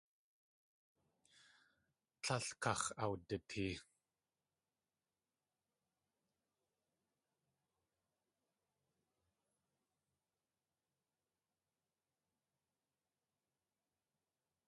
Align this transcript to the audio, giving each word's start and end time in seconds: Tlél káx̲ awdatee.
Tlél 2.23 2.47
káx̲ 2.61 2.85
awdatee. 3.03 3.75